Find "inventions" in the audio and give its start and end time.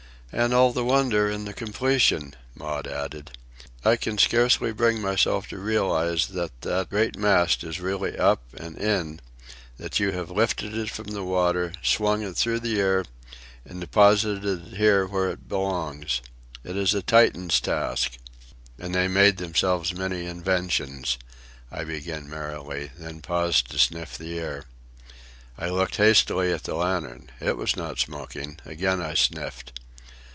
20.27-21.17